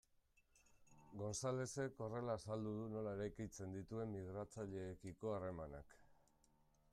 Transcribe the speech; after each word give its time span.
Gonzalezek 1.21 1.99
horrela 2.05 2.37
azaldu 2.41 2.71
du 2.77 2.87
nola 2.95 3.13
eraikitzen 3.19 3.77
dituen 3.77 4.15
migratzaileekiko 4.17 5.35
harremanak. 5.35 5.97